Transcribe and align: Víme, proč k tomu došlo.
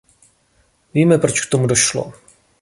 Víme, 0.93 1.17
proč 1.17 1.45
k 1.45 1.49
tomu 1.49 1.67
došlo. 1.67 2.13